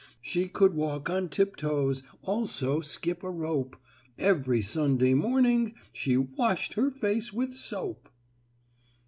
She 0.23 0.47
could 0.47 0.73
walk 0.73 1.11
on 1.11 1.29
tiptoes, 1.29 2.01
Also 2.23 2.79
skip 2.81 3.21
a 3.23 3.29
rope, 3.29 3.77
Every 4.17 4.59
Sunday 4.59 5.13
morning 5.13 5.75
she 5.93 6.17
Washed 6.17 6.73
her 6.73 6.89
face 6.89 7.31
with 7.31 7.53
soap." 7.53 8.09